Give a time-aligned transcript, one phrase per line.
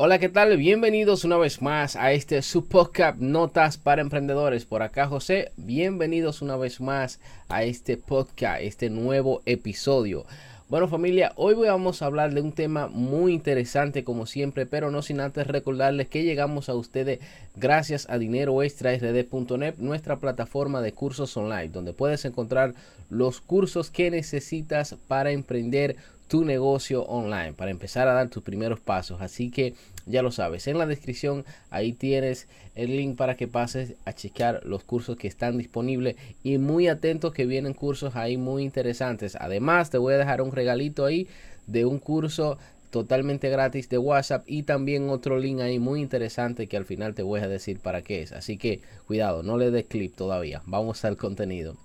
[0.00, 0.56] Hola, ¿qué tal?
[0.56, 4.64] Bienvenidos una vez más a este su podcast Notas para Emprendedores.
[4.64, 10.24] Por acá José, bienvenidos una vez más a este podcast, este nuevo episodio.
[10.68, 15.02] Bueno familia, hoy vamos a hablar de un tema muy interesante como siempre, pero no
[15.02, 17.18] sin antes recordarles que llegamos a ustedes
[17.56, 22.72] gracias a dineroextrard.net, nuestra plataforma de cursos online, donde puedes encontrar
[23.10, 25.96] los cursos que necesitas para emprender
[26.28, 29.20] tu negocio online, para empezar a dar tus primeros pasos.
[29.20, 29.74] Así que
[30.06, 34.60] ya lo sabes, en la descripción ahí tienes el link para que pases a checar
[34.64, 39.36] los cursos que están disponibles y muy atentos que vienen cursos ahí muy interesantes.
[39.36, 41.26] Además, te voy a dejar un regalito ahí
[41.66, 42.58] de un curso
[42.90, 47.22] totalmente gratis de WhatsApp y también otro link ahí muy interesante que al final te
[47.22, 48.32] voy a decir para qué es.
[48.32, 50.62] Así que cuidado, no le des clip todavía.
[50.66, 51.76] Vamos al contenido.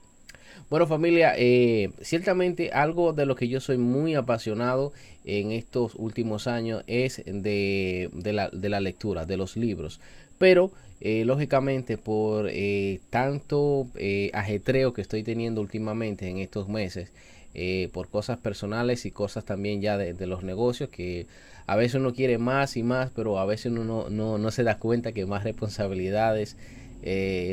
[0.73, 4.91] Bueno familia, eh, ciertamente algo de lo que yo soy muy apasionado
[5.23, 9.99] en estos últimos años es de, la, lectura, de los libros.
[10.39, 13.87] Pero eh, lógicamente por eh, tanto
[14.33, 17.11] ajetreo que estoy teniendo últimamente en estos meses,
[17.91, 21.27] por cosas personales y cosas también ya de, los negocios que
[21.67, 24.79] a veces uno quiere más y más, pero a veces uno no, no se da
[24.79, 26.57] cuenta que más responsabilidades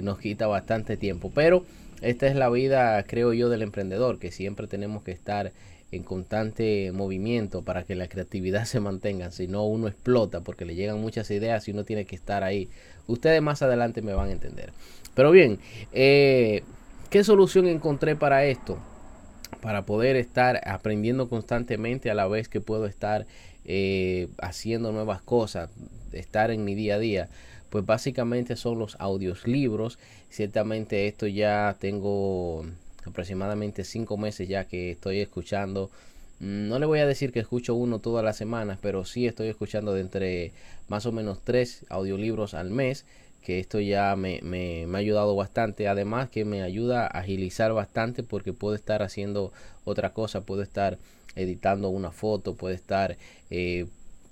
[0.02, 1.30] nos quita bastante tiempo.
[1.34, 1.66] Pero
[2.02, 5.52] esta es la vida, creo yo, del emprendedor, que siempre tenemos que estar
[5.92, 10.74] en constante movimiento para que la creatividad se mantenga, si no uno explota porque le
[10.74, 12.68] llegan muchas ideas y uno tiene que estar ahí.
[13.06, 14.72] Ustedes más adelante me van a entender.
[15.14, 15.58] Pero bien,
[15.92, 16.62] eh,
[17.10, 18.78] ¿qué solución encontré para esto?
[19.60, 23.26] Para poder estar aprendiendo constantemente a la vez que puedo estar
[23.64, 25.70] eh, haciendo nuevas cosas,
[26.12, 27.28] estar en mi día a día
[27.70, 29.98] pues básicamente son los audios libros.
[30.28, 32.64] Ciertamente esto ya tengo
[33.06, 35.90] aproximadamente cinco meses ya que estoy escuchando.
[36.40, 39.48] Mm, no le voy a decir que escucho uno todas las semanas, pero sí estoy
[39.48, 40.52] escuchando de entre
[40.88, 43.04] más o menos tres audiolibros al mes.
[43.44, 45.88] Que esto ya me, me, ha ayudado bastante.
[45.88, 49.52] Además que me ayuda a agilizar bastante porque puedo estar haciendo
[49.84, 50.42] otra cosa.
[50.42, 50.98] Puedo estar
[51.36, 53.16] editando una foto, puedo estar
[53.50, 53.86] eh,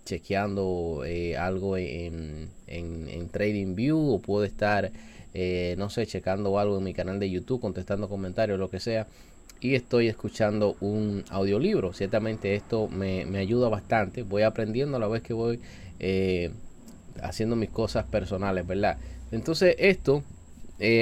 [0.09, 4.91] chequeando eh, algo en, en, TradingView o puedo estar,
[5.35, 9.07] eh, no sé, checando algo en mi canal de YouTube, contestando comentarios, lo que sea.
[9.61, 11.93] Y estoy escuchando un audiolibro.
[11.93, 14.23] Ciertamente esto me, ayuda bastante.
[14.23, 15.61] Voy aprendiendo a la vez que voy
[15.99, 16.53] eh,
[17.23, 18.97] haciendo mis cosas personales, ¿verdad?
[19.31, 20.23] Entonces esto,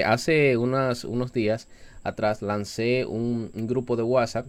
[0.05, 1.69] hace unas, unos días
[2.03, 4.47] atrás lancé un grupo de WhatsApp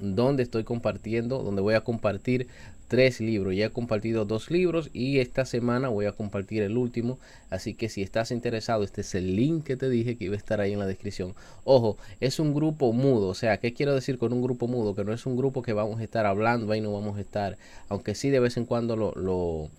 [0.00, 2.48] donde estoy compartiendo, donde voy a compartir
[2.88, 3.54] tres libros.
[3.54, 7.18] Ya he compartido dos libros y esta semana voy a compartir el último.
[7.50, 10.38] Así que si estás interesado, este es el link que te dije que iba a
[10.38, 11.34] estar ahí en la descripción.
[11.64, 13.28] Ojo, es un grupo mudo.
[13.28, 14.94] O sea, ¿qué quiero decir con un grupo mudo?
[14.94, 17.56] Que no es un grupo que vamos a estar hablando, ahí no vamos a estar,
[17.88, 19.70] aunque sí de vez en cuando lo, lo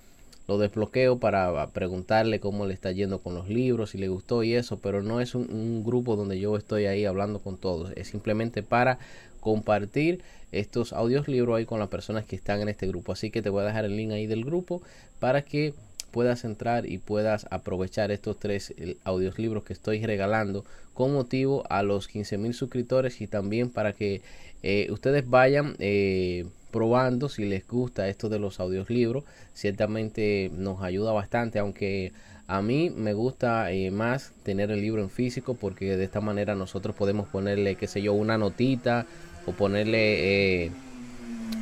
[0.47, 4.53] lo desbloqueo para preguntarle cómo le está yendo con los libros, si le gustó y
[4.53, 8.63] eso, pero no es un, grupo donde yo estoy ahí hablando con todos, es simplemente
[8.63, 8.97] para
[9.39, 10.21] compartir
[10.51, 13.11] estos audios libros ahí con las personas que están en este grupo.
[13.11, 14.81] Así que te voy a dejar el link ahí del grupo
[15.19, 15.73] para que
[16.11, 21.83] puedas entrar y puedas aprovechar estos tres audios libros que estoy regalando con motivo a
[21.83, 24.21] los 15 mil suscriptores y también para que
[24.63, 29.25] eh, ustedes vayan eh, probando si les gusta esto de los audios libros.
[29.53, 32.13] Ciertamente nos ayuda bastante, aunque
[32.47, 36.55] a mí me gusta eh, más tener el libro en físico porque de esta manera
[36.55, 39.05] nosotros podemos ponerle, qué sé yo, una notita
[39.45, 40.71] o ponerle eh,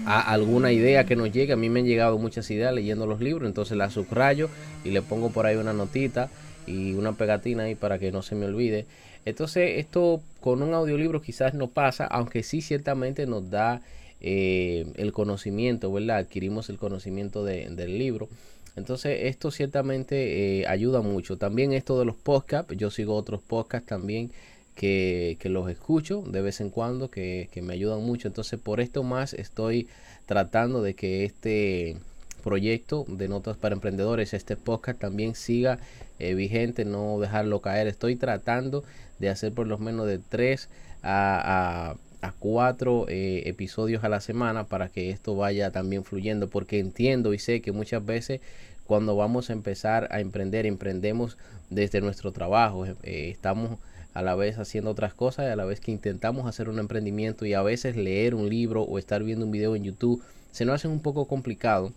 [0.05, 1.53] a alguna idea que nos llegue.
[1.53, 4.49] A mí me han llegado muchas ideas leyendo los libros, entonces las subrayo
[4.83, 6.29] y le pongo por ahí una notita
[6.67, 8.85] y una pegatina ahí para que no se me olvide.
[9.25, 13.81] Entonces esto con un audiolibro quizás no pasa, aunque sí ciertamente nos da
[14.21, 16.17] eh, el conocimiento, ¿verdad?
[16.17, 18.29] Adquirimos el conocimiento del libro.
[18.75, 21.37] Entonces esto ciertamente eh, ayuda mucho.
[21.37, 24.31] También esto de los podcasts, yo sigo otros podcasts también
[24.75, 28.27] que, los escucho de vez en cuando, que, me ayudan mucho.
[28.27, 29.87] Entonces por esto más estoy
[30.25, 31.97] tratando de que este
[32.43, 35.79] proyecto de notas para emprendedores, este podcast también siga
[36.19, 37.87] eh, vigente, no dejarlo caer.
[37.87, 38.83] Estoy tratando
[39.19, 40.69] de hacer por lo menos de tres
[41.01, 41.95] a
[42.33, 47.39] cuatro eh, episodios a la semana para que esto vaya también fluyendo porque entiendo y
[47.39, 48.41] sé que muchas veces
[48.85, 51.37] cuando vamos a empezar a emprender emprendemos
[51.69, 53.79] desde nuestro trabajo eh, estamos
[54.13, 57.53] a la vez haciendo otras cosas a la vez que intentamos hacer un emprendimiento y
[57.53, 60.23] a veces leer un libro o estar viendo un video en YouTube
[60.55, 61.91] se nos hace un poco complicado.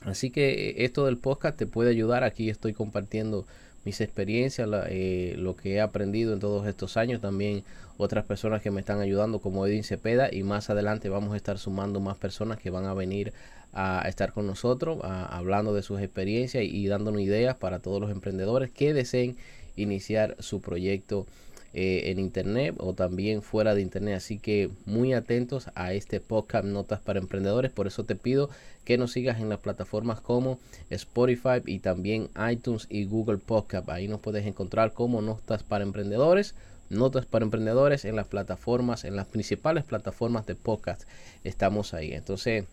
[0.00, 3.44] Así que eh, esto del podcast te puede ayudar aquí estoy compartiendo
[3.84, 7.64] mis experiencias, eh, lo que he aprendido en todos estos años, también
[7.96, 11.58] otras personas que me están ayudando como Edwin Cepeda y más adelante vamos a estar
[11.58, 13.32] sumando más personas que van a venir
[13.72, 18.70] a estar con nosotros, hablando de sus experiencias y, dándonos ideas para todos los emprendedores
[18.70, 19.36] que deseen
[19.76, 21.26] iniciar su proyecto
[21.74, 24.16] eh, en internet o también fuera de internet.
[24.16, 27.72] Así que muy atentos a este podcast Notas para Emprendedores.
[27.72, 28.50] Por eso te pido
[28.84, 30.58] que nos sigas en las plataformas como
[30.90, 33.88] Spotify y también iTunes y Google Podcast.
[33.88, 36.54] Ahí nos puedes encontrar como Notas para Emprendedores.
[36.90, 41.04] Notas para Emprendedores en las plataformas, en las principales plataformas de podcast.
[41.42, 42.12] Estamos ahí.
[42.12, 42.64] Entonces,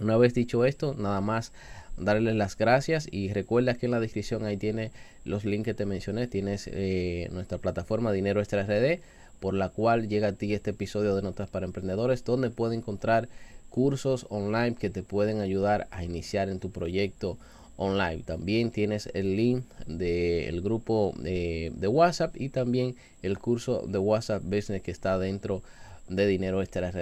[0.00, 1.52] una vez dicho esto, nada más
[1.96, 4.90] darles las gracias y recuerda que en la descripción ahí tiene
[5.24, 9.00] los links que te mencioné, tienes eh, nuestra plataforma Dinero Extra RD
[9.40, 13.28] por la cual llega a ti este episodio de Notas para Emprendedores donde puedes encontrar
[13.70, 17.38] cursos online que te pueden ayudar a iniciar en tu proyecto
[17.76, 18.22] online.
[18.22, 24.42] También tienes el link del grupo de, de, WhatsApp y también el curso de WhatsApp
[24.44, 25.62] Business que está dentro
[26.08, 26.92] de Dinero Extra.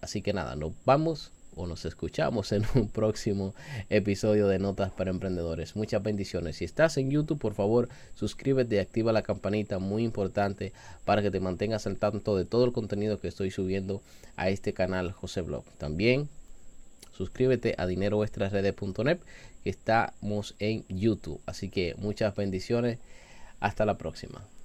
[0.00, 3.54] Así que nada, nos vamos o nos escuchamos en un próximo
[3.90, 5.76] episodio de Notas para Emprendedores.
[5.76, 6.56] Muchas bendiciones.
[6.56, 10.72] Si estás en YouTube, por favor, suscríbete y activa la campanita, muy importante
[11.04, 14.00] para que te mantengas al tanto de todo el contenido que estoy subiendo
[14.36, 15.64] a este canal José Blog.
[15.78, 16.28] También
[17.12, 19.18] suscríbete a dineroextrasrede.net
[19.64, 21.40] que estamos en YouTube.
[21.46, 22.98] Así que muchas bendiciones.
[23.60, 24.57] Hasta la próxima.